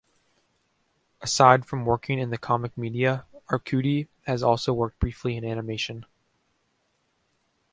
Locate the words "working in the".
1.85-2.37